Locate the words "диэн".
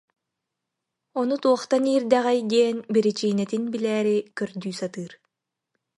2.51-2.77